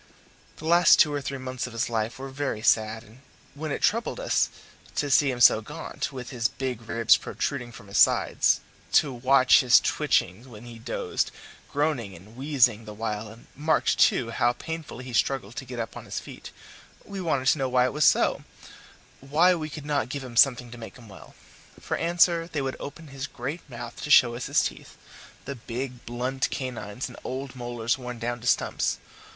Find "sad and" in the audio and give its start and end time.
2.63-3.21